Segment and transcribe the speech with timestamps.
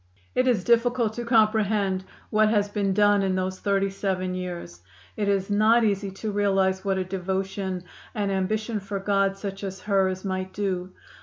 [0.33, 4.81] "It is difficult to comprehend what has been done in those thirty seven years.
[5.15, 7.83] It is not easy to realize what a devotion,
[8.15, 10.91] an ambition for God such as hers, might do.